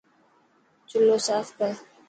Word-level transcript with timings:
چلو 0.89 1.17
صاف 1.27 1.47
ڪر. 1.57 1.71